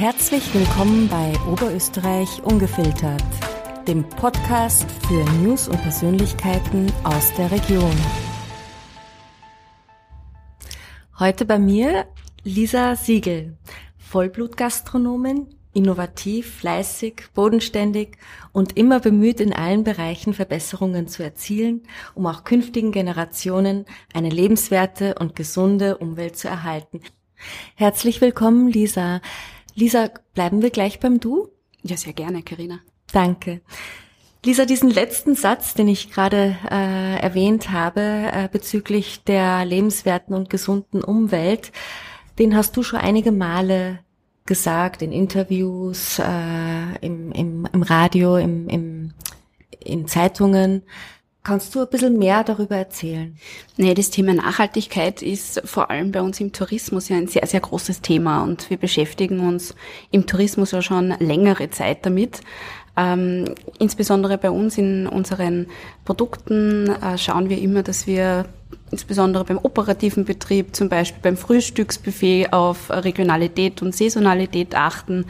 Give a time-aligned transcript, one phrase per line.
[0.00, 3.22] Herzlich willkommen bei Oberösterreich Ungefiltert,
[3.86, 7.94] dem Podcast für News und Persönlichkeiten aus der Region.
[11.18, 12.06] Heute bei mir
[12.44, 13.58] Lisa Siegel,
[13.98, 18.16] Vollblutgastronomin, innovativ, fleißig, bodenständig
[18.52, 21.82] und immer bemüht, in allen Bereichen Verbesserungen zu erzielen,
[22.14, 27.02] um auch künftigen Generationen eine lebenswerte und gesunde Umwelt zu erhalten.
[27.74, 29.20] Herzlich willkommen, Lisa.
[29.74, 31.48] Lisa, bleiben wir gleich beim Du?
[31.82, 32.80] Ja, sehr gerne, Karina.
[33.12, 33.60] Danke.
[34.44, 40.48] Lisa, diesen letzten Satz, den ich gerade äh, erwähnt habe äh, bezüglich der lebenswerten und
[40.48, 41.72] gesunden Umwelt,
[42.38, 43.98] den hast du schon einige Male
[44.46, 49.12] gesagt in Interviews, äh, im, im, im Radio, im, im,
[49.78, 50.82] in Zeitungen.
[51.42, 53.34] Kannst du ein bisschen mehr darüber erzählen?
[53.78, 57.60] Nee, das Thema Nachhaltigkeit ist vor allem bei uns im Tourismus ja ein sehr, sehr
[57.60, 59.74] großes Thema und wir beschäftigen uns
[60.10, 62.42] im Tourismus ja schon längere Zeit damit.
[63.00, 65.68] Ähm, insbesondere bei uns in unseren
[66.04, 68.44] Produkten äh, schauen wir immer, dass wir
[68.90, 75.24] insbesondere beim operativen Betrieb, zum Beispiel beim Frühstücksbuffet auf Regionalität und Saisonalität achten.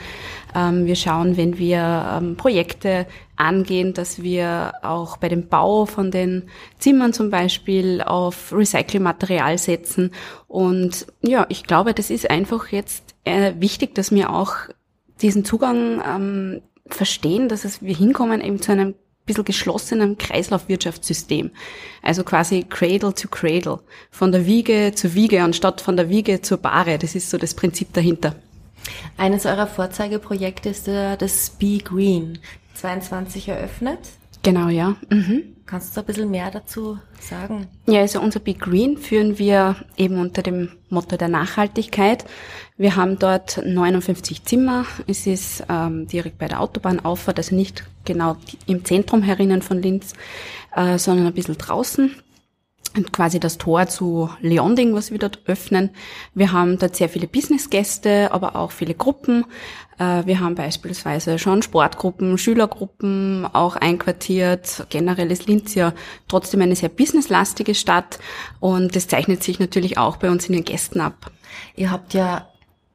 [0.55, 6.11] Ähm, wir schauen, wenn wir ähm, Projekte angehen, dass wir auch bei dem Bau von
[6.11, 10.11] den Zimmern zum Beispiel auf Recyclingmaterial setzen.
[10.49, 14.55] Und ja, ich glaube, das ist einfach jetzt äh, wichtig, dass wir auch
[15.23, 16.63] diesen Zugang ähm,
[16.95, 18.95] verstehen, dass es wir hinkommen eben zu einem
[19.27, 21.51] bisschen geschlossenen Kreislaufwirtschaftssystem.
[22.03, 23.81] Also quasi Cradle to Cradle.
[24.11, 26.99] Von der Wiege zur Wiege anstatt von der Wiege zur Bahre.
[26.99, 28.35] Das ist so das Prinzip dahinter.
[29.17, 32.39] Eines eurer Vorzeigeprojekte ist das Be Green.
[32.75, 33.99] 22 eröffnet.
[34.43, 34.97] Genau, ja.
[35.11, 35.57] Mhm.
[35.67, 37.69] Kannst du ein bisschen mehr dazu sagen?
[37.87, 42.25] Ja, also unser Be Green führen wir eben unter dem Motto der Nachhaltigkeit.
[42.77, 44.85] Wir haben dort 59 Zimmer.
[45.07, 50.15] Es ist ähm, direkt bei der Autobahnauffahrt, also nicht genau im Zentrum herinnen von Linz,
[50.75, 52.17] äh, sondern ein bisschen draußen
[53.13, 55.91] quasi das Tor zu Leonding, was wir dort öffnen.
[56.35, 59.45] Wir haben dort sehr viele Businessgäste, aber auch viele Gruppen.
[59.99, 64.87] Äh, wir haben beispielsweise schon Sportgruppen, Schülergruppen auch einquartiert.
[64.89, 65.93] Generell ist Linz ja
[66.27, 68.19] trotzdem eine sehr businesslastige Stadt
[68.59, 71.31] und das zeichnet sich natürlich auch bei uns in den Gästen ab.
[71.77, 72.49] Ihr habt ja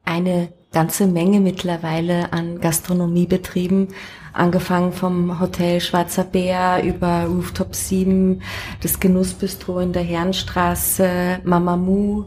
[0.04, 3.88] eine ganze Menge mittlerweile an Gastronomiebetrieben,
[4.32, 8.42] angefangen vom Hotel Schwarzer Bär über Rooftop 7,
[8.82, 12.26] das Genussbistro in der Herrenstraße, Mamamoo,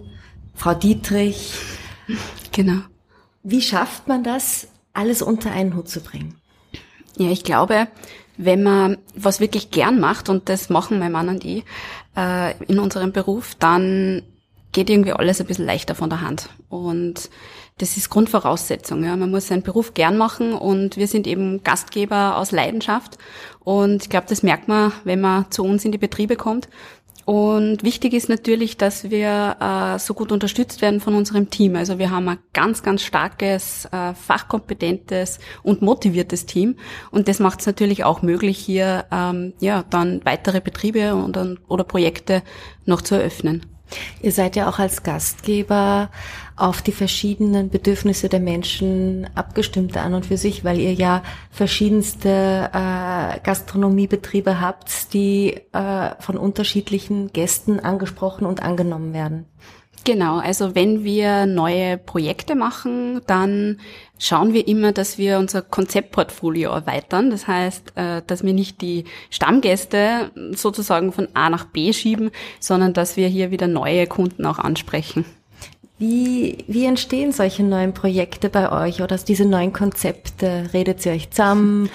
[0.56, 1.54] Frau Dietrich.
[2.52, 2.82] Genau.
[3.44, 6.36] Wie schafft man das, alles unter einen Hut zu bringen?
[7.18, 7.88] Ja, ich glaube,
[8.38, 11.64] wenn man was wirklich gern macht, und das machen mein Mann und ich
[12.16, 14.24] äh, in unserem Beruf, dann
[14.72, 16.50] geht irgendwie alles ein bisschen leichter von der Hand.
[16.70, 17.30] Und
[17.80, 19.04] das ist Grundvoraussetzung.
[19.04, 19.16] Ja.
[19.16, 23.18] Man muss seinen Beruf gern machen und wir sind eben Gastgeber aus Leidenschaft.
[23.60, 26.68] Und ich glaube, das merkt man, wenn man zu uns in die Betriebe kommt.
[27.26, 31.76] Und wichtig ist natürlich, dass wir äh, so gut unterstützt werden von unserem Team.
[31.76, 36.78] Also wir haben ein ganz, ganz starkes, äh, fachkompetentes und motiviertes Team.
[37.12, 41.38] Und das macht es natürlich auch möglich, hier ähm, ja dann weitere Betriebe und,
[41.68, 42.42] oder Projekte
[42.86, 43.64] noch zu eröffnen.
[44.22, 46.10] Ihr seid ja auch als Gastgeber
[46.56, 52.70] auf die verschiedenen Bedürfnisse der Menschen abgestimmt an und für sich, weil ihr ja verschiedenste
[52.74, 59.46] äh, Gastronomiebetriebe habt, die äh, von unterschiedlichen Gästen angesprochen und angenommen werden.
[60.10, 63.78] Genau, also wenn wir neue Projekte machen, dann
[64.18, 67.30] schauen wir immer, dass wir unser Konzeptportfolio erweitern.
[67.30, 72.94] Das heißt, äh, dass wir nicht die Stammgäste sozusagen von A nach B schieben, sondern
[72.94, 75.26] dass wir hier wieder neue Kunden auch ansprechen.
[76.00, 80.72] Wie, wie entstehen solche neuen Projekte bei euch oder diese neuen Konzepte?
[80.74, 81.88] Redet ihr euch zusammen?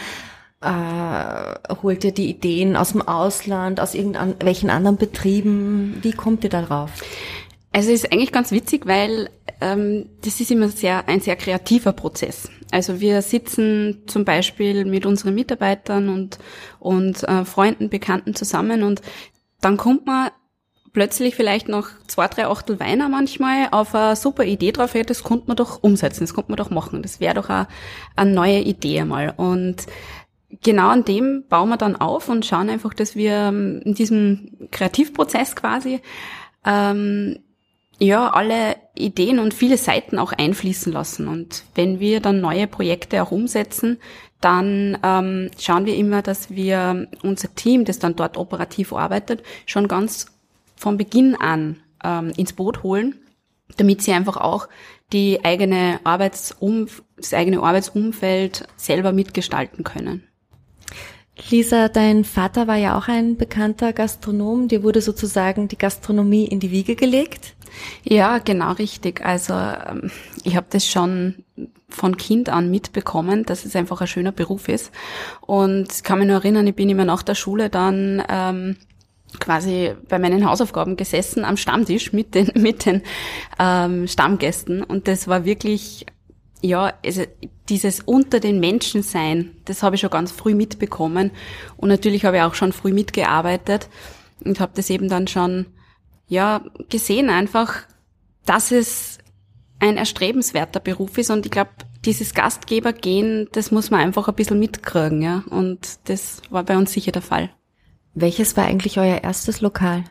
[0.60, 5.98] Äh, holt ihr die Ideen aus dem Ausland, aus irgendwelchen anderen Betrieben?
[6.02, 6.92] Wie kommt ihr darauf?
[7.74, 9.30] Also es ist eigentlich ganz witzig, weil
[9.60, 12.48] ähm, das ist immer sehr ein sehr kreativer Prozess.
[12.70, 16.38] Also wir sitzen zum Beispiel mit unseren Mitarbeitern und
[16.78, 19.02] und äh, Freunden, Bekannten zusammen und
[19.60, 20.30] dann kommt man
[20.92, 25.24] plötzlich vielleicht noch zwei, drei Achtel Weiner manchmal auf eine super Idee drauf, ja, das
[25.24, 27.02] konnte man doch umsetzen, das konnte man doch machen.
[27.02, 27.66] Das wäre doch eine,
[28.14, 29.34] eine neue Idee einmal.
[29.36, 29.86] Und
[30.62, 34.68] genau an dem bauen wir dann auf und schauen einfach, dass wir ähm, in diesem
[34.70, 36.00] Kreativprozess quasi
[36.64, 37.40] ähm,
[37.98, 41.28] ja, alle Ideen und viele Seiten auch einfließen lassen.
[41.28, 43.98] Und wenn wir dann neue Projekte auch umsetzen,
[44.40, 49.88] dann ähm, schauen wir immer, dass wir unser Team, das dann dort operativ arbeitet, schon
[49.88, 50.26] ganz
[50.76, 53.14] von Beginn an ähm, ins Boot holen,
[53.76, 54.68] damit sie einfach auch
[55.12, 60.28] die eigene Arbeitsum das eigene Arbeitsumfeld selber mitgestalten können.
[61.50, 64.68] Lisa, dein Vater war ja auch ein bekannter Gastronom.
[64.68, 67.54] Dir wurde sozusagen die Gastronomie in die Wiege gelegt.
[68.04, 69.24] Ja, genau richtig.
[69.24, 70.10] Also ähm,
[70.44, 71.44] ich habe das schon
[71.88, 74.92] von Kind an mitbekommen, dass es einfach ein schöner Beruf ist.
[75.40, 78.76] Und ich kann mich nur erinnern, ich bin immer nach der Schule dann ähm,
[79.40, 83.02] quasi bei meinen Hausaufgaben gesessen am Stammtisch mit den mit den
[83.58, 86.06] ähm, Stammgästen und das war wirklich
[86.64, 87.24] ja, also
[87.68, 91.30] dieses unter den Menschen sein, das habe ich schon ganz früh mitbekommen.
[91.76, 93.88] Und natürlich habe ich auch schon früh mitgearbeitet
[94.42, 95.66] und habe das eben dann schon,
[96.26, 97.82] ja, gesehen einfach,
[98.46, 99.18] dass es
[99.78, 101.30] ein erstrebenswerter Beruf ist.
[101.30, 101.70] Und ich glaube,
[102.06, 105.44] dieses Gastgebergehen, das muss man einfach ein bisschen mitkriegen, ja.
[105.50, 107.50] Und das war bei uns sicher der Fall.
[108.14, 110.04] Welches war eigentlich euer erstes Lokal?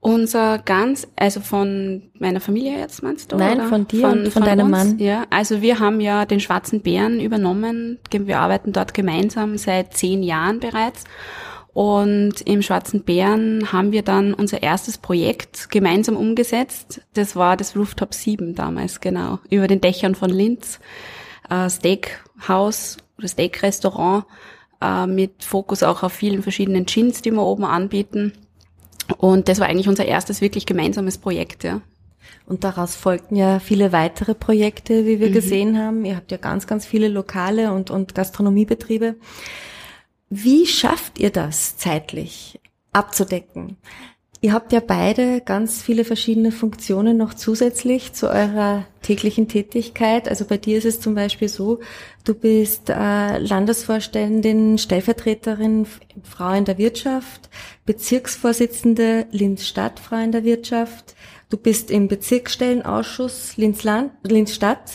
[0.00, 3.36] Unser ganz, also von meiner Familie jetzt meinst du?
[3.36, 3.68] Nein, oder?
[3.68, 4.70] von dir von, und von, von deinem uns?
[4.70, 4.98] Mann.
[4.98, 7.98] Ja, also wir haben ja den Schwarzen Bären übernommen.
[8.10, 11.04] Wir arbeiten dort gemeinsam seit zehn Jahren bereits.
[11.74, 17.00] Und im Schwarzen Bären haben wir dann unser erstes Projekt gemeinsam umgesetzt.
[17.14, 19.40] Das war das Rooftop 7 damals, genau.
[19.50, 20.80] Über den Dächern von Linz.
[21.50, 24.24] Äh, Steakhouse oder Steakrestaurant
[24.80, 28.32] äh, mit Fokus auch auf vielen verschiedenen Gins, die wir oben anbieten.
[29.16, 31.80] Und das war eigentlich unser erstes wirklich gemeinsames Projekt, ja.
[32.46, 35.34] Und daraus folgten ja viele weitere Projekte, wie wir mhm.
[35.34, 36.04] gesehen haben.
[36.04, 39.16] Ihr habt ja ganz, ganz viele Lokale und, und Gastronomiebetriebe.
[40.30, 42.60] Wie schafft ihr das zeitlich
[42.92, 43.76] abzudecken?
[44.40, 50.28] Ihr habt ja beide ganz viele verschiedene Funktionen noch zusätzlich zu eurer täglichen Tätigkeit.
[50.28, 51.80] Also bei dir ist es zum Beispiel so,
[52.24, 55.86] du bist äh, Landesvorständin, Stellvertreterin
[56.22, 57.50] Frau in der Wirtschaft,
[57.84, 61.16] Bezirksvorsitzende Linz-Stadt Frau in der Wirtschaft.
[61.50, 64.92] Du bist im Bezirksstellenausschuss Linz-Land, Linz-Stadt,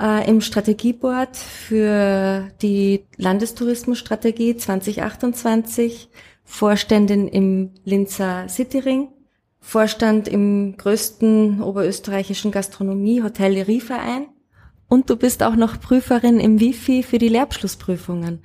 [0.00, 6.08] äh, im Strategieboard für die Landestourismusstrategie 2028
[6.44, 9.08] Vorständin im Linzer Cityring,
[9.60, 14.28] Vorstand im größten oberösterreichischen Gastronomie-Hotellerieverein
[14.88, 18.42] und du bist auch noch Prüferin im Wifi für die Lehrabschlussprüfungen.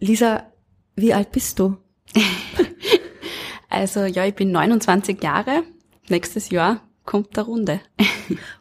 [0.00, 0.50] Lisa,
[0.96, 1.76] wie alt bist du?
[3.68, 5.64] also ja, ich bin 29 Jahre.
[6.08, 7.80] Nächstes Jahr kommt der Runde.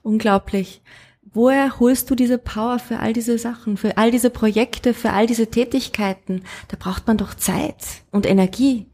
[0.04, 0.82] Unglaublich
[1.34, 5.28] woher holst du diese Power für all diese Sachen, für all diese Projekte, für all
[5.28, 6.44] diese Tätigkeiten?
[6.68, 7.76] Da braucht man doch Zeit
[8.12, 8.86] und Energie.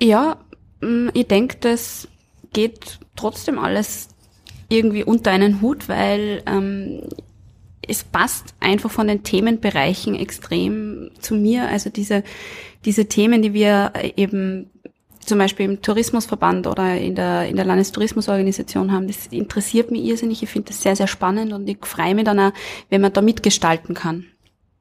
[0.00, 0.38] Ja,
[0.80, 2.08] mm, ich denke, das
[2.52, 4.08] geht trotzdem alles
[4.68, 7.02] irgendwie unter einen Hut, weil ähm,
[7.86, 11.68] es passt einfach von den Themenbereichen extrem zu mir.
[11.68, 12.24] Also diese,
[12.84, 14.70] diese Themen, die wir eben
[15.24, 20.42] zum Beispiel im Tourismusverband oder in der, in der Landestourismusorganisation haben, das interessiert mich irrsinnig.
[20.42, 22.52] Ich finde das sehr, sehr spannend und ich freue mich dann auch,
[22.90, 24.26] wenn man da mitgestalten kann.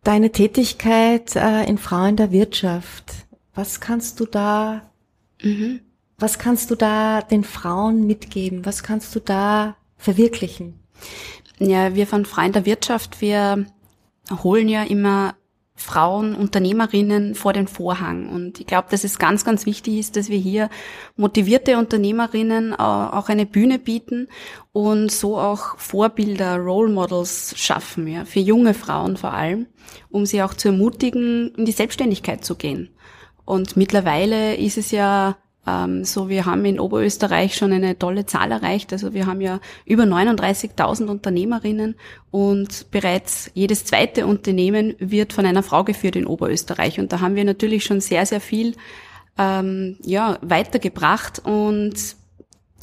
[0.03, 3.13] Deine Tätigkeit äh, in Frauen der Wirtschaft,
[3.55, 4.81] was kannst du da,
[5.41, 5.79] mhm.
[6.17, 8.65] was kannst du da den Frauen mitgeben?
[8.65, 10.79] Was kannst du da verwirklichen?
[11.59, 13.65] Ja, wir von Frauen der Wirtschaft, wir
[14.43, 15.35] holen ja immer
[15.75, 18.29] Frauen, Unternehmerinnen vor den Vorhang.
[18.29, 20.69] Und ich glaube, dass es ganz, ganz wichtig ist, dass wir hier
[21.15, 24.27] motivierte Unternehmerinnen auch eine Bühne bieten
[24.71, 29.67] und so auch Vorbilder, Role Models schaffen, ja, für junge Frauen vor allem,
[30.09, 32.89] um sie auch zu ermutigen, in die Selbstständigkeit zu gehen.
[33.45, 38.51] Und mittlerweile ist es ja ähm, so, wir haben in Oberösterreich schon eine tolle Zahl
[38.51, 38.91] erreicht.
[38.91, 41.95] Also wir haben ja über 39.000 Unternehmerinnen
[42.31, 46.99] und bereits jedes zweite Unternehmen wird von einer Frau geführt in Oberösterreich.
[46.99, 48.75] Und da haben wir natürlich schon sehr, sehr viel
[49.37, 52.17] ähm, ja, weitergebracht und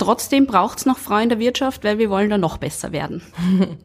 [0.00, 3.22] Trotzdem braucht's noch Frauen in der Wirtschaft, weil wir wollen da noch besser werden.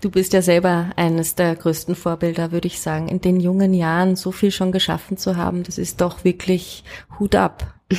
[0.00, 3.08] Du bist ja selber eines der größten Vorbilder, würde ich sagen.
[3.08, 6.84] In den jungen Jahren so viel schon geschaffen zu haben, das ist doch wirklich
[7.18, 7.73] Hut ab.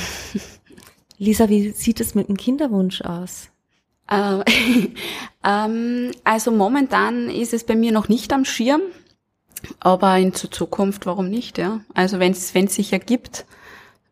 [1.18, 3.48] Lisa, wie sieht es mit dem Kinderwunsch aus?
[4.08, 4.40] Äh,
[5.44, 8.82] ähm, also momentan ist es bei mir noch nicht am Schirm,
[9.80, 11.80] aber in Zukunft warum nicht, ja?
[11.94, 13.46] Also wenn es sich ergibt,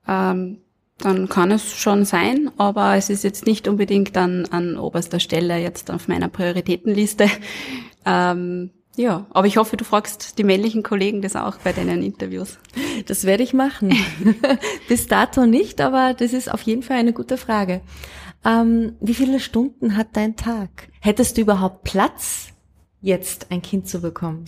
[0.09, 0.59] ähm,
[0.99, 5.59] dann kann es schon sein, aber es ist jetzt nicht unbedingt an, an oberster Stelle
[5.59, 7.29] jetzt auf meiner Prioritätenliste.
[8.07, 12.59] Ähm, ja, aber ich hoffe, du fragst die männlichen Kollegen das auch bei deinen Interviews.
[13.07, 13.97] Das werde ich machen.
[14.89, 17.81] Bis dato nicht, aber das ist auf jeden Fall eine gute Frage.
[18.45, 20.89] Ähm, wie viele Stunden hat dein Tag?
[21.01, 22.49] Hättest du überhaupt Platz,
[23.01, 24.45] jetzt ein Kind zu bekommen?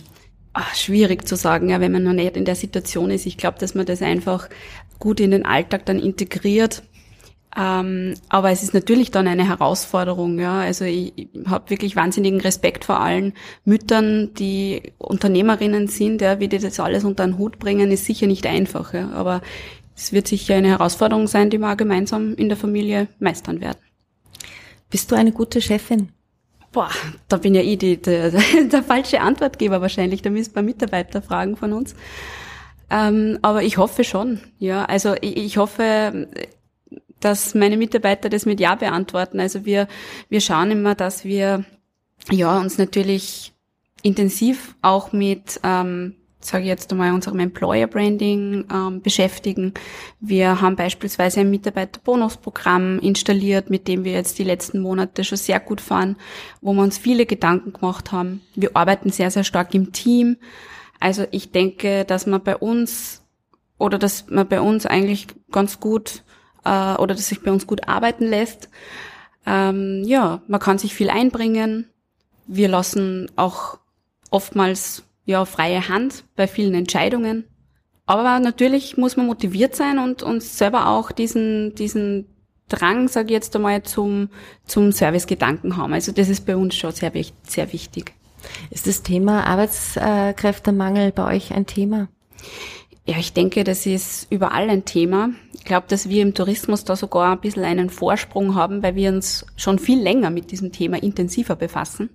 [0.53, 3.25] Ach, schwierig zu sagen, ja, wenn man noch nicht in der Situation ist.
[3.25, 4.49] Ich glaube, dass man das einfach
[4.97, 6.83] gut in den Alltag dann integriert.
[7.57, 10.59] Ähm, aber es ist natürlich dann eine Herausforderung, ja.
[10.59, 13.33] Also ich, ich habe wirklich wahnsinnigen Respekt vor allen
[13.65, 18.27] Müttern, die Unternehmerinnen sind, ja, wie die das alles unter den Hut bringen, ist sicher
[18.27, 19.09] nicht einfach, ja.
[19.11, 19.41] Aber
[19.95, 23.79] es wird sicher eine Herausforderung sein, die wir auch gemeinsam in der Familie meistern werden.
[24.91, 26.09] Bist du eine gute Chefin?
[26.71, 26.91] Boah,
[27.27, 28.29] da bin ja ich die, der,
[28.71, 30.21] der falsche Antwortgeber wahrscheinlich.
[30.21, 31.95] Da müsst ihr Mitarbeiter fragen von uns.
[32.91, 34.85] Ähm, aber ich hoffe schon, ja.
[34.85, 36.27] Also ich, ich hoffe,
[37.19, 39.39] dass meine Mitarbeiter das mit Ja beantworten.
[39.39, 39.87] Also wir,
[40.29, 41.65] wir schauen immer, dass wir
[42.31, 43.53] ja uns natürlich
[44.03, 49.73] intensiv auch mit ähm, sage ich jetzt einmal, unserem Employer Branding ähm, beschäftigen.
[50.19, 55.59] Wir haben beispielsweise ein Mitarbeiterbonusprogramm installiert, mit dem wir jetzt die letzten Monate schon sehr
[55.59, 56.15] gut fahren,
[56.61, 58.41] wo wir uns viele Gedanken gemacht haben.
[58.55, 60.37] Wir arbeiten sehr, sehr stark im Team.
[60.99, 63.23] Also ich denke, dass man bei uns
[63.77, 66.23] oder dass man bei uns eigentlich ganz gut
[66.67, 68.69] äh, oder dass sich bei uns gut arbeiten lässt.
[69.45, 71.87] Ähm, ja, man kann sich viel einbringen.
[72.45, 73.79] Wir lassen auch
[74.29, 77.45] oftmals ja freie Hand bei vielen Entscheidungen.
[78.05, 82.27] Aber natürlich muss man motiviert sein und uns selber auch diesen diesen
[82.69, 84.29] Drang, sage ich jetzt einmal, zum
[84.65, 85.93] zum Servicegedanken haben.
[85.93, 87.11] Also das ist bei uns schon sehr
[87.43, 88.13] sehr wichtig.
[88.69, 92.07] Ist das Thema Arbeitskräftemangel bei euch ein Thema?
[93.05, 95.29] Ja, ich denke, das ist überall ein Thema.
[95.67, 99.09] Ich glaube, dass wir im Tourismus da sogar ein bisschen einen Vorsprung haben, weil wir
[99.09, 102.09] uns schon viel länger mit diesem Thema intensiver befassen.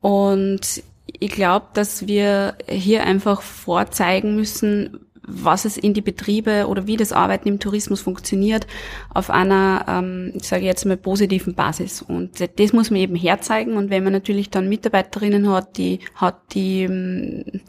[0.00, 6.86] Und ich glaube, dass wir hier einfach vorzeigen müssen, was es in die Betriebe oder
[6.86, 8.68] wie das Arbeiten im Tourismus funktioniert,
[9.12, 12.02] auf einer, ähm, ich sage jetzt mal, positiven Basis.
[12.02, 13.76] Und das muss man eben herzeigen.
[13.76, 17.62] Und wenn man natürlich dann Mitarbeiterinnen hat, die hat, die ähm,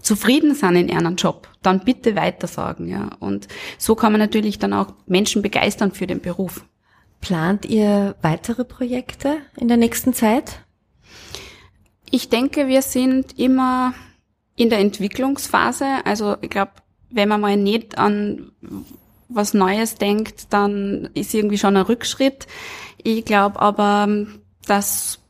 [0.00, 3.10] zufrieden sind in ihrem Job, dann bitte weitersagen, ja.
[3.20, 6.64] Und so kann man natürlich dann auch Menschen begeistern für den Beruf.
[7.20, 10.60] Plant ihr weitere Projekte in der nächsten Zeit?
[12.10, 13.94] Ich denke, wir sind immer
[14.56, 15.86] in der Entwicklungsphase.
[16.04, 16.72] Also ich glaube,
[17.10, 18.52] wenn man mal nicht an
[19.28, 22.46] was Neues denkt, dann ist irgendwie schon ein Rückschritt.
[23.02, 24.08] Ich glaube aber,
[24.66, 25.20] dass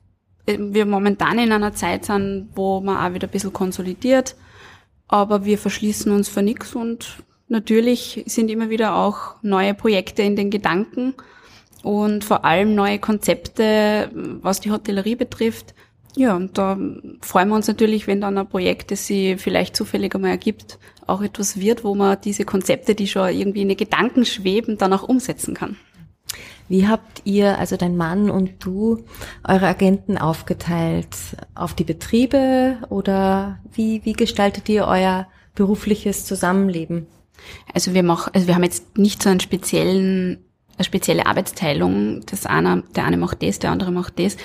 [0.47, 4.37] wir momentan in einer Zeit sind, wo man auch wieder ein bisschen konsolidiert,
[5.11, 10.37] aber wir verschließen uns für nichts und natürlich sind immer wieder auch neue Projekte in
[10.37, 11.15] den Gedanken
[11.83, 15.75] und vor allem neue Konzepte, was die Hotellerie betrifft.
[16.15, 16.79] Ja, und da
[17.23, 21.23] freuen wir uns natürlich, wenn dann ein Projekt, das sich vielleicht zufällig einmal ergibt, auch
[21.23, 25.03] etwas wird, wo man diese Konzepte, die schon irgendwie in den Gedanken schweben, dann auch
[25.03, 25.77] umsetzen kann.
[26.71, 29.05] Wie habt ihr, also dein Mann und du,
[29.47, 31.17] eure Agenten aufgeteilt?
[31.55, 37.09] Auf die Betriebe oder wie, wie gestaltet ihr euer berufliches Zusammenleben?
[37.75, 40.45] Also wir machen, also wir haben jetzt nicht so einen speziellen
[40.77, 42.25] eine spezielle Arbeitsteilung.
[42.27, 44.37] Das eine, der eine macht das, der andere macht das.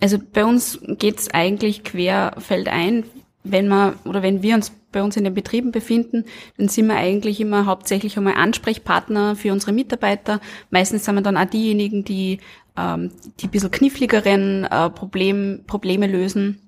[0.00, 3.04] Also bei uns geht's eigentlich querfeldein.
[3.44, 6.24] Wenn man oder wenn wir uns bei uns in den Betrieben befinden,
[6.58, 10.40] dann sind wir eigentlich immer hauptsächlich einmal Ansprechpartner für unsere Mitarbeiter.
[10.70, 12.38] Meistens sind wir dann auch diejenigen, die
[12.76, 16.60] ähm, die ein bisschen kniffligeren äh, Problem, Probleme lösen.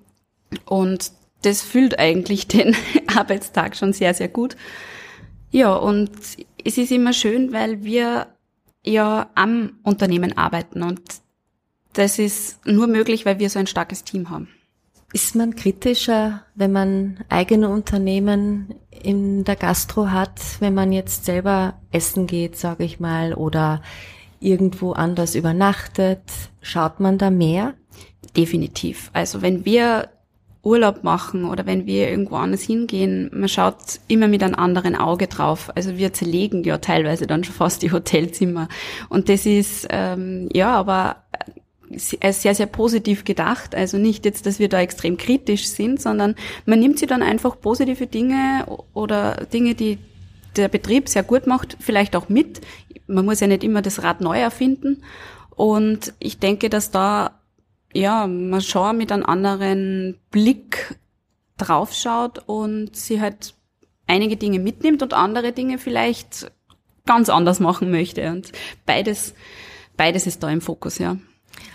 [0.65, 1.13] Und
[1.43, 2.77] das fühlt eigentlich den
[3.15, 4.57] Arbeitstag schon sehr, sehr gut.
[5.51, 6.11] Ja, und
[6.65, 8.27] es ist immer schön, weil wir
[8.85, 11.01] ja am Unternehmen arbeiten und
[11.93, 14.49] das ist nur möglich, weil wir so ein starkes Team haben.
[15.15, 21.75] Ist man kritischer, wenn man eigene Unternehmen in der Gastro hat, wenn man jetzt selber
[21.93, 23.81] essen geht, sage ich mal, oder
[24.41, 26.21] irgendwo anders übernachtet?
[26.63, 27.75] Schaut man da mehr?
[28.37, 29.11] Definitiv.
[29.13, 30.09] Also wenn wir
[30.65, 35.29] Urlaub machen oder wenn wir irgendwo anders hingehen, man schaut immer mit einem anderen Auge
[35.29, 35.71] drauf.
[35.77, 38.67] Also wir zerlegen ja teilweise dann schon fast die Hotelzimmer.
[39.11, 41.23] Und das ist, ähm, ja, aber
[41.97, 43.75] sehr, sehr positiv gedacht.
[43.75, 46.35] Also nicht jetzt, dass wir da extrem kritisch sind, sondern
[46.67, 49.99] man nimmt sie dann einfach positive Dinge oder Dinge, die
[50.57, 52.61] der Betrieb sehr gut macht, vielleicht auch mit.
[53.07, 55.03] Man muss ja nicht immer das Rad neu erfinden.
[55.51, 57.41] Und ich denke, dass da,
[57.93, 60.99] ja, man schon mit einem anderen Blick
[61.57, 63.55] draufschaut und sie halt
[64.07, 66.51] einige Dinge mitnimmt und andere Dinge vielleicht
[67.07, 68.31] ganz anders machen möchte.
[68.31, 68.53] Und
[68.87, 69.35] beides,
[69.97, 71.17] beides ist da im Fokus, ja.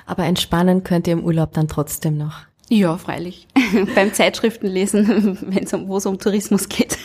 [0.09, 2.39] Aber entspannen könnt ihr im Urlaub dann trotzdem noch.
[2.67, 3.47] Ja, freilich.
[3.95, 6.97] Beim Zeitschriftenlesen, wenn's um, wo es um Tourismus geht.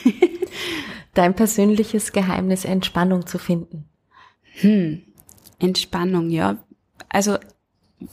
[1.12, 3.84] Dein persönliches Geheimnis, Entspannung zu finden.
[4.54, 5.02] Hm,
[5.58, 6.56] Entspannung, ja.
[7.10, 7.36] Also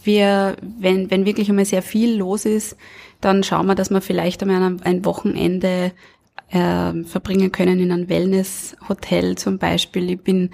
[0.03, 2.75] wir, wenn, wenn wirklich einmal sehr viel los ist,
[3.21, 5.93] dann schauen wir, dass wir vielleicht einmal ein Wochenende
[6.49, 10.09] äh, verbringen können in einem Wellness-Hotel zum Beispiel.
[10.09, 10.49] Ich bin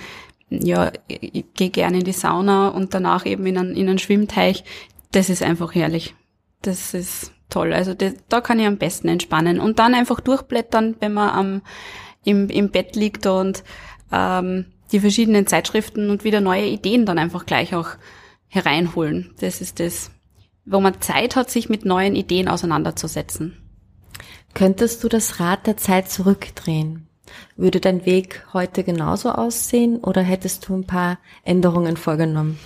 [0.49, 4.63] ja, ich gehe gerne in die Sauna und danach eben in einen, in einen Schwimmteich.
[5.11, 6.15] Das ist einfach herrlich.
[6.61, 7.73] Das ist toll.
[7.73, 9.59] Also das, da kann ich am besten entspannen.
[9.59, 11.61] Und dann einfach durchblättern, wenn man am,
[12.23, 13.63] im, im Bett liegt und
[14.11, 17.89] ähm, die verschiedenen Zeitschriften und wieder neue Ideen dann einfach gleich auch
[18.47, 19.33] hereinholen.
[19.39, 20.11] Das ist das,
[20.65, 23.57] wo man Zeit hat, sich mit neuen Ideen auseinanderzusetzen.
[24.53, 27.06] Könntest du das Rad der Zeit zurückdrehen?
[27.55, 32.59] Würde dein Weg heute genauso aussehen oder hättest du ein paar Änderungen vorgenommen?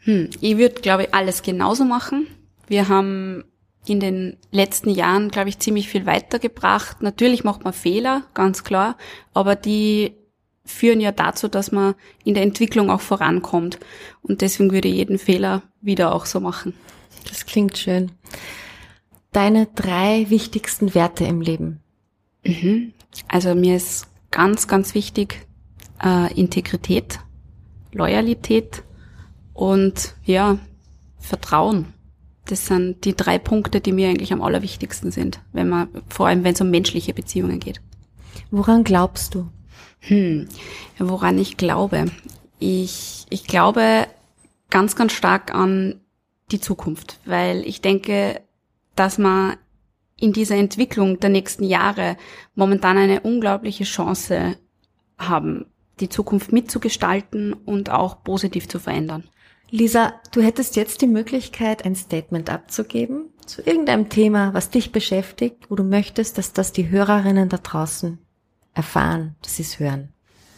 [0.00, 2.26] Hm, ich würde, glaube ich, alles genauso machen.
[2.66, 3.44] Wir haben
[3.86, 7.02] in den letzten Jahren, glaube ich, ziemlich viel weitergebracht.
[7.02, 8.96] Natürlich macht man Fehler, ganz klar,
[9.34, 10.14] aber die
[10.64, 11.94] führen ja dazu, dass man
[12.24, 13.78] in der Entwicklung auch vorankommt.
[14.22, 16.74] Und deswegen würde ich jeden Fehler wieder auch so machen.
[17.28, 18.12] Das klingt schön.
[19.32, 21.80] Deine drei wichtigsten Werte im Leben.
[22.44, 22.92] Mhm.
[23.28, 25.46] Also mir ist ganz, ganz wichtig
[26.02, 27.20] äh, Integrität,
[27.92, 28.82] Loyalität
[29.52, 30.58] und ja,
[31.18, 31.86] Vertrauen.
[32.46, 36.44] Das sind die drei Punkte, die mir eigentlich am allerwichtigsten sind, wenn man, vor allem
[36.44, 37.80] wenn es um menschliche Beziehungen geht.
[38.50, 39.48] Woran glaubst du?
[40.00, 40.48] Hm,
[40.98, 42.06] woran ich glaube.
[42.58, 44.06] Ich, ich glaube
[44.68, 46.00] ganz, ganz stark an
[46.50, 48.42] die Zukunft, weil ich denke,
[48.96, 49.56] dass man
[50.24, 52.16] in dieser Entwicklung der nächsten Jahre
[52.54, 54.56] momentan eine unglaubliche Chance
[55.18, 55.66] haben,
[56.00, 59.24] die Zukunft mitzugestalten und auch positiv zu verändern.
[59.70, 65.70] Lisa, du hättest jetzt die Möglichkeit, ein Statement abzugeben zu irgendeinem Thema, was dich beschäftigt,
[65.70, 68.18] wo du möchtest, dass das die Hörerinnen da draußen
[68.72, 70.08] erfahren, dass sie es hören.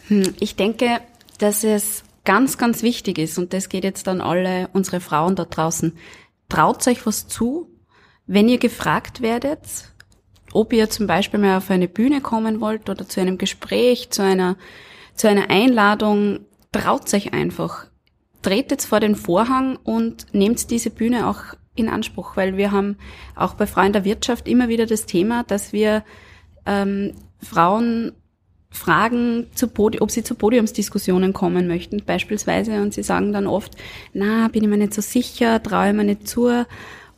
[0.07, 1.01] Hm, ich denke,
[1.39, 5.43] dass es ganz, ganz wichtig ist, und das geht jetzt an alle unsere Frauen da
[5.43, 5.97] draußen,
[6.47, 7.76] traut euch was zu,
[8.27, 9.61] wenn ihr gefragt werdet,
[10.53, 14.21] ob ihr zum Beispiel mal auf eine Bühne kommen wollt oder zu einem Gespräch, zu
[14.21, 14.57] einer,
[15.15, 16.41] zu einer Einladung,
[16.71, 17.87] traut euch einfach.
[18.41, 21.41] Tretet vor den Vorhang und nehmt diese Bühne auch
[21.75, 22.97] in Anspruch, weil wir haben
[23.35, 26.03] auch bei Frauen der Wirtschaft immer wieder das Thema, dass wir
[26.65, 28.13] ähm, Frauen
[28.69, 33.75] fragen, zu Podi ob sie zu Podiumsdiskussionen kommen möchten, beispielsweise, und sie sagen dann oft,
[34.13, 36.65] na, bin ich mir nicht so sicher, traue ich mir nicht zu.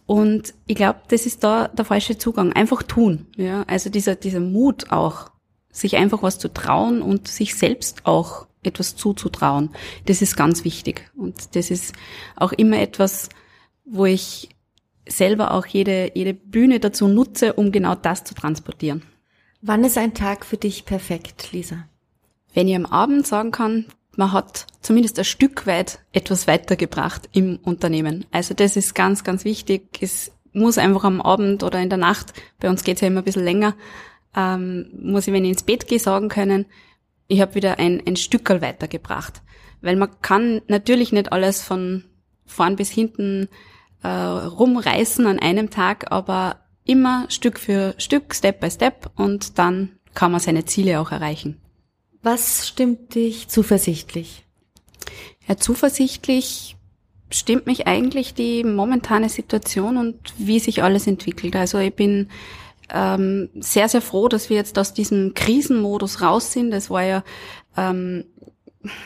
[0.09, 2.51] Und ich glaube, das ist da der falsche Zugang.
[2.51, 3.27] Einfach tun.
[3.37, 5.29] Ja, also dieser, dieser Mut auch,
[5.71, 9.69] sich einfach was zu trauen und sich selbst auch etwas zuzutrauen.
[10.07, 11.11] Das ist ganz wichtig.
[11.15, 11.93] Und das ist
[12.35, 13.29] auch immer etwas,
[13.85, 14.49] wo ich
[15.07, 19.03] selber auch jede, jede Bühne dazu nutze, um genau das zu transportieren.
[19.61, 21.87] Wann ist ein Tag für dich perfekt, Lisa?
[22.55, 23.85] Wenn ich am Abend sagen kann,
[24.19, 28.25] man hat zumindest ein Stück weit etwas weitergebracht im Unternehmen.
[28.31, 29.97] Also das ist ganz, ganz wichtig.
[30.01, 33.23] Es muss einfach am Abend oder in der Nacht, bei uns geht's ja immer ein
[33.23, 33.75] bisschen länger,
[34.35, 36.65] ähm, muss ich, wenn ich ins Bett gehe, sagen können,
[37.29, 39.41] ich habe wieder ein, ein Stückerl weitergebracht.
[39.79, 42.03] Weil man kann natürlich nicht alles von
[42.45, 43.47] vorn bis hinten
[44.03, 49.93] äh, rumreißen an einem Tag, aber immer Stück für Stück, Step by Step und dann
[50.13, 51.61] kann man seine Ziele auch erreichen.
[52.21, 54.45] Was stimmt dich zuversichtlich?
[55.47, 56.75] Ja, zuversichtlich
[57.31, 61.55] stimmt mich eigentlich die momentane Situation und wie sich alles entwickelt.
[61.55, 62.29] Also ich bin
[62.91, 66.73] ähm, sehr, sehr froh, dass wir jetzt aus diesem Krisenmodus raus sind.
[66.73, 67.23] Es war ja
[67.77, 68.25] ähm,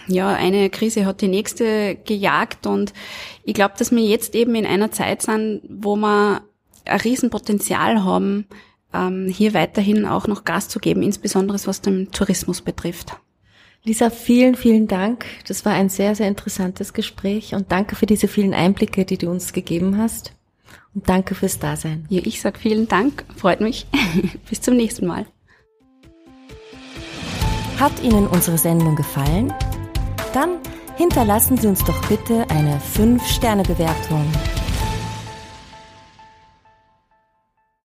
[0.07, 2.93] ja, eine Krise hat die nächste gejagt und
[3.43, 6.43] ich glaube, dass wir jetzt eben in einer Zeit sind, wo wir
[6.85, 8.45] ein Riesenpotenzial haben,
[8.93, 13.15] ähm, hier weiterhin auch noch Gas zu geben, insbesondere was den Tourismus betrifft.
[13.85, 15.25] Lisa, vielen, vielen Dank.
[15.47, 19.29] Das war ein sehr, sehr interessantes Gespräch und danke für diese vielen Einblicke, die du
[19.29, 20.33] uns gegeben hast.
[20.95, 22.05] Und danke fürs Dasein.
[22.07, 23.25] Ja, ich sag vielen Dank.
[23.35, 23.87] Freut mich.
[24.49, 25.25] Bis zum nächsten Mal.
[27.79, 29.51] Hat Ihnen unsere Sendung gefallen?
[30.33, 30.59] Dann
[30.95, 34.31] hinterlassen Sie uns doch bitte eine 5-Sterne-Bewertung